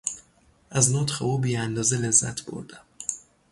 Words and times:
از 0.69 0.93
نطق 0.95 1.21
او 1.21 1.37
بی 1.37 1.55
اندازه 1.57 1.97
لذت 1.97 2.45
بردم. 2.45 2.83